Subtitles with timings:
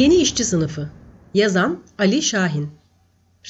[0.00, 0.88] Yeni işçi sınıfı.
[1.34, 2.68] Yazan Ali Şahin.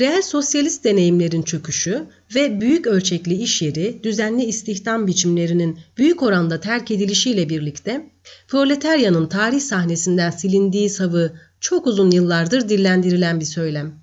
[0.00, 6.90] Reel sosyalist deneyimlerin çöküşü ve büyük ölçekli iş yeri, düzenli istihdam biçimlerinin büyük oranda terk
[6.90, 8.10] edilişiyle birlikte
[8.48, 13.94] proletaryanın tarih sahnesinden silindiği savı çok uzun yıllardır dillendirilen bir söylem.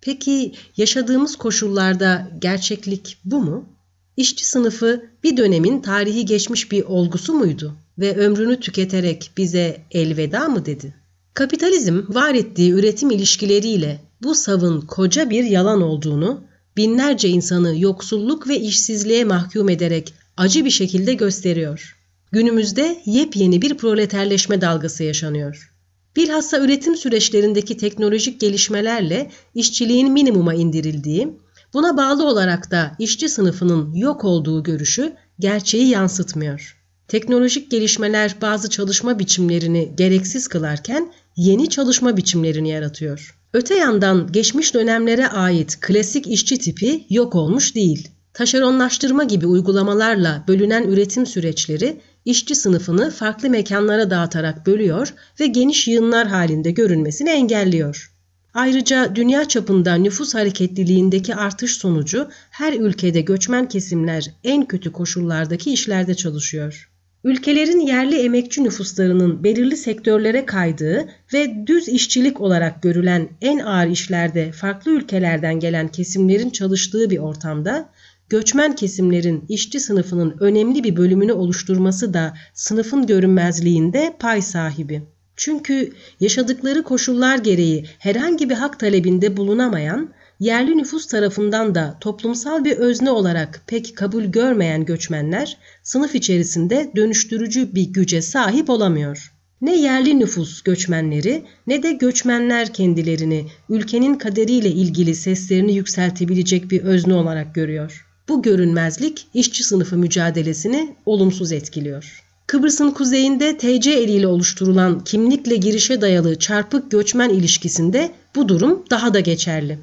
[0.00, 3.68] Peki yaşadığımız koşullarda gerçeklik bu mu?
[4.16, 10.66] İşçi sınıfı bir dönemin tarihi geçmiş bir olgusu muydu ve ömrünü tüketerek bize elveda mı
[10.66, 10.99] dedi?
[11.34, 16.44] Kapitalizm var ettiği üretim ilişkileriyle bu savın koca bir yalan olduğunu,
[16.76, 21.96] binlerce insanı yoksulluk ve işsizliğe mahkum ederek acı bir şekilde gösteriyor.
[22.32, 25.72] Günümüzde yepyeni bir proleterleşme dalgası yaşanıyor.
[26.16, 31.28] Bilhassa üretim süreçlerindeki teknolojik gelişmelerle işçiliğin minimuma indirildiği,
[31.74, 36.79] buna bağlı olarak da işçi sınıfının yok olduğu görüşü gerçeği yansıtmıyor.
[37.10, 43.38] Teknolojik gelişmeler bazı çalışma biçimlerini gereksiz kılarken yeni çalışma biçimlerini yaratıyor.
[43.52, 48.08] Öte yandan geçmiş dönemlere ait klasik işçi tipi yok olmuş değil.
[48.32, 56.28] Taşeronlaştırma gibi uygulamalarla bölünen üretim süreçleri işçi sınıfını farklı mekanlara dağıtarak bölüyor ve geniş yığınlar
[56.28, 58.12] halinde görünmesini engelliyor.
[58.54, 66.14] Ayrıca dünya çapında nüfus hareketliliğindeki artış sonucu her ülkede göçmen kesimler en kötü koşullardaki işlerde
[66.14, 66.89] çalışıyor.
[67.24, 74.52] Ülkelerin yerli emekçi nüfuslarının belirli sektörlere kaydığı ve düz işçilik olarak görülen en ağır işlerde
[74.52, 77.90] farklı ülkelerden gelen kesimlerin çalıştığı bir ortamda
[78.28, 85.02] göçmen kesimlerin işçi sınıfının önemli bir bölümünü oluşturması da sınıfın görünmezliğinde pay sahibi.
[85.36, 90.10] Çünkü yaşadıkları koşullar gereği herhangi bir hak talebinde bulunamayan
[90.40, 97.74] yerli nüfus tarafından da toplumsal bir özne olarak pek kabul görmeyen göçmenler sınıf içerisinde dönüştürücü
[97.74, 99.32] bir güce sahip olamıyor.
[99.60, 107.14] Ne yerli nüfus göçmenleri ne de göçmenler kendilerini ülkenin kaderiyle ilgili seslerini yükseltebilecek bir özne
[107.14, 108.06] olarak görüyor.
[108.28, 112.22] Bu görünmezlik işçi sınıfı mücadelesini olumsuz etkiliyor.
[112.46, 119.20] Kıbrıs'ın kuzeyinde TC eliyle oluşturulan kimlikle girişe dayalı çarpık göçmen ilişkisinde bu durum daha da
[119.20, 119.78] geçerli.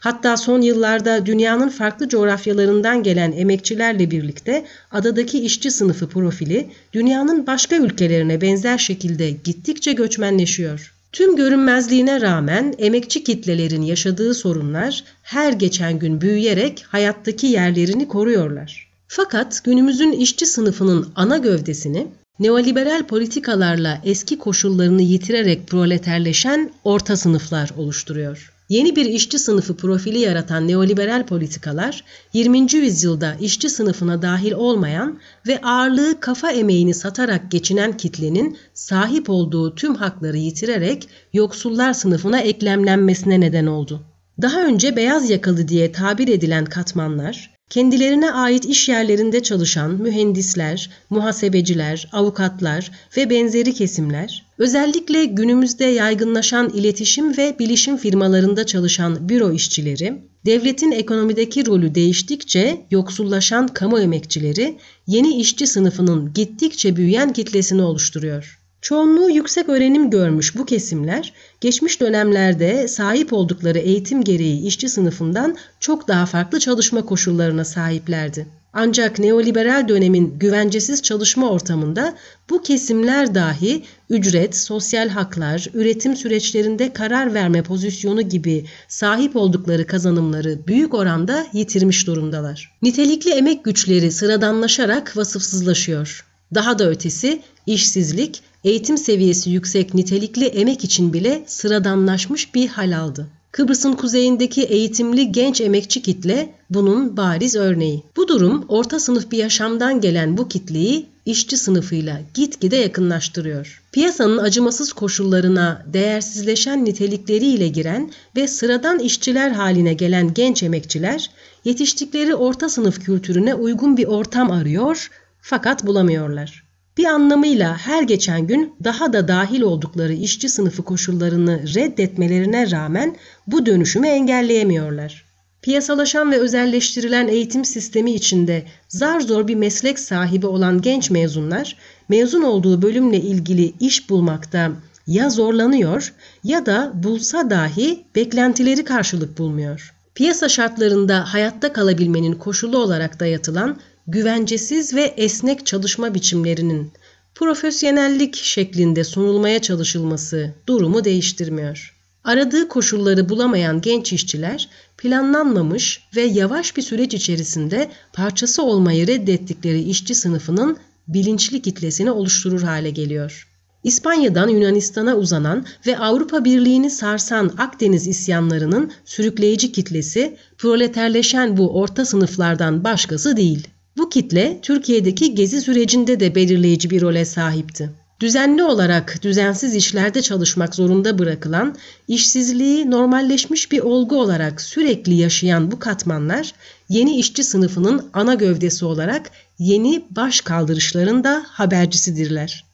[0.00, 7.76] Hatta son yıllarda dünyanın farklı coğrafyalarından gelen emekçilerle birlikte adadaki işçi sınıfı profili dünyanın başka
[7.76, 10.92] ülkelerine benzer şekilde gittikçe göçmenleşiyor.
[11.12, 18.90] Tüm görünmezliğine rağmen emekçi kitlelerin yaşadığı sorunlar her geçen gün büyüyerek hayattaki yerlerini koruyorlar.
[19.08, 22.06] Fakat günümüzün işçi sınıfının ana gövdesini
[22.40, 28.52] neoliberal politikalarla eski koşullarını yitirerek proleterleşen orta sınıflar oluşturuyor.
[28.68, 32.74] Yeni bir işçi sınıfı profili yaratan neoliberal politikalar 20.
[32.74, 39.94] yüzyılda işçi sınıfına dahil olmayan ve ağırlığı kafa emeğini satarak geçinen kitlenin sahip olduğu tüm
[39.94, 44.02] hakları yitirerek yoksullar sınıfına eklemlenmesine neden oldu.
[44.42, 52.08] Daha önce beyaz yakalı diye tabir edilen katmanlar Kendilerine ait iş yerlerinde çalışan mühendisler, muhasebeciler,
[52.12, 60.92] avukatlar ve benzeri kesimler, özellikle günümüzde yaygınlaşan iletişim ve bilişim firmalarında çalışan büro işçileri, devletin
[60.92, 68.65] ekonomideki rolü değiştikçe yoksullaşan kamu emekçileri yeni işçi sınıfının gittikçe büyüyen kitlesini oluşturuyor.
[68.86, 76.08] Çoğunluğu yüksek öğrenim görmüş bu kesimler geçmiş dönemlerde sahip oldukları eğitim gereği işçi sınıfından çok
[76.08, 78.46] daha farklı çalışma koşullarına sahiplerdi.
[78.72, 82.14] Ancak neoliberal dönemin güvencesiz çalışma ortamında
[82.50, 90.66] bu kesimler dahi ücret, sosyal haklar, üretim süreçlerinde karar verme pozisyonu gibi sahip oldukları kazanımları
[90.66, 92.72] büyük oranda yitirmiş durumdalar.
[92.82, 96.24] Nitelikli emek güçleri sıradanlaşarak vasıfsızlaşıyor.
[96.54, 103.26] Daha da ötesi işsizlik eğitim seviyesi yüksek nitelikli emek için bile sıradanlaşmış bir hal aldı.
[103.52, 108.02] Kıbrıs'ın kuzeyindeki eğitimli genç emekçi kitle bunun bariz örneği.
[108.16, 113.82] Bu durum orta sınıf bir yaşamdan gelen bu kitleyi işçi sınıfıyla gitgide yakınlaştırıyor.
[113.92, 121.30] Piyasanın acımasız koşullarına değersizleşen nitelikleriyle giren ve sıradan işçiler haline gelen genç emekçiler
[121.64, 126.65] yetiştikleri orta sınıf kültürüne uygun bir ortam arıyor fakat bulamıyorlar.
[126.96, 133.16] Bir anlamıyla her geçen gün daha da dahil oldukları işçi sınıfı koşullarını reddetmelerine rağmen
[133.46, 135.26] bu dönüşümü engelleyemiyorlar.
[135.62, 141.76] Piyasalaşan ve özelleştirilen eğitim sistemi içinde zar zor bir meslek sahibi olan genç mezunlar
[142.08, 144.72] mezun olduğu bölümle ilgili iş bulmakta
[145.06, 146.14] ya zorlanıyor
[146.44, 149.94] ya da bulsa dahi beklentileri karşılık bulmuyor.
[150.14, 153.76] Piyasa şartlarında hayatta kalabilmenin koşulu olarak dayatılan
[154.08, 156.92] güvencesiz ve esnek çalışma biçimlerinin
[157.34, 161.96] profesyonellik şeklinde sunulmaya çalışılması durumu değiştirmiyor.
[162.24, 164.68] Aradığı koşulları bulamayan genç işçiler
[164.98, 170.76] planlanmamış ve yavaş bir süreç içerisinde parçası olmayı reddettikleri işçi sınıfının
[171.08, 173.48] bilinçli kitlesini oluşturur hale geliyor.
[173.84, 182.84] İspanya'dan Yunanistan'a uzanan ve Avrupa Birliği'ni sarsan Akdeniz isyanlarının sürükleyici kitlesi proleterleşen bu orta sınıflardan
[182.84, 183.68] başkası değil.
[183.96, 187.90] Bu kitle Türkiye'deki gezi sürecinde de belirleyici bir role sahipti.
[188.20, 191.76] Düzenli olarak düzensiz işlerde çalışmak zorunda bırakılan,
[192.08, 196.52] işsizliği normalleşmiş bir olgu olarak sürekli yaşayan bu katmanlar,
[196.88, 202.64] yeni işçi sınıfının ana gövdesi olarak yeni baş kaldırışların da habercisidirler.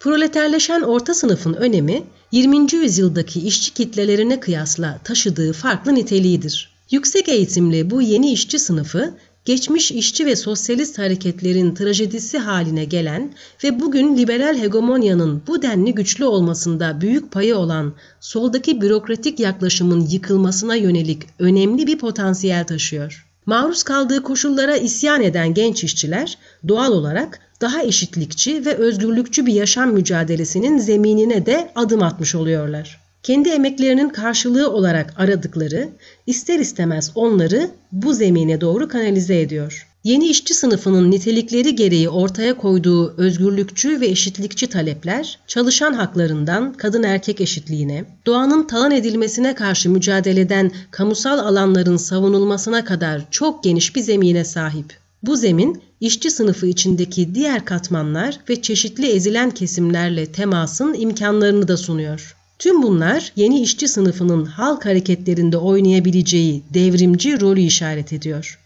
[0.00, 2.02] Proleterleşen orta sınıfın önemi
[2.32, 2.74] 20.
[2.74, 6.76] yüzyıldaki işçi kitlelerine kıyasla taşıdığı farklı niteliğidir.
[6.90, 9.14] Yüksek eğitimli bu yeni işçi sınıfı
[9.46, 13.34] geçmiş işçi ve sosyalist hareketlerin trajedisi haline gelen
[13.64, 20.74] ve bugün liberal hegemonyanın bu denli güçlü olmasında büyük payı olan soldaki bürokratik yaklaşımın yıkılmasına
[20.74, 23.26] yönelik önemli bir potansiyel taşıyor.
[23.46, 26.38] Maruz kaldığı koşullara isyan eden genç işçiler
[26.68, 33.05] doğal olarak daha eşitlikçi ve özgürlükçü bir yaşam mücadelesinin zeminine de adım atmış oluyorlar.
[33.22, 35.88] Kendi emeklerinin karşılığı olarak aradıkları
[36.26, 39.88] ister istemez onları bu zemine doğru kanalize ediyor.
[40.06, 47.40] Yeni işçi sınıfının nitelikleri gereği ortaya koyduğu özgürlükçü ve eşitlikçi talepler, çalışan haklarından kadın erkek
[47.40, 54.96] eşitliğine, doğanın talan edilmesine karşı mücadeleden kamusal alanların savunulmasına kadar çok geniş bir zemine sahip.
[55.22, 62.36] Bu zemin işçi sınıfı içindeki diğer katmanlar ve çeşitli ezilen kesimlerle temasın imkanlarını da sunuyor.
[62.58, 68.58] Tüm bunlar yeni işçi sınıfının halk hareketlerinde oynayabileceği devrimci rolü işaret ediyor.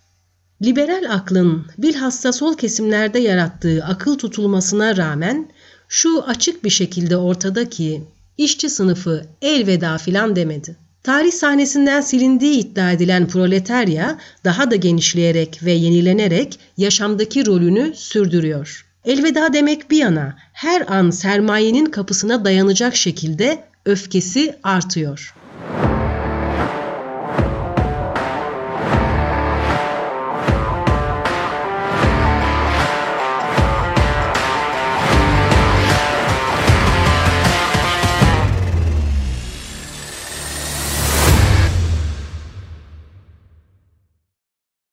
[0.63, 5.49] Liberal aklın bilhassa sol kesimlerde yarattığı akıl tutulmasına rağmen
[5.89, 8.03] şu açık bir şekilde ortada ki
[8.39, 10.77] işçi sınıfı elveda filan demedi.
[11.03, 18.87] Tarih sahnesinden silindiği iddia edilen proletarya daha da genişleyerek ve yenilenerek yaşamdaki rolünü sürdürüyor.
[19.05, 25.40] Elveda demek bir yana her an sermayenin kapısına dayanacak şekilde öfkesi artıyor.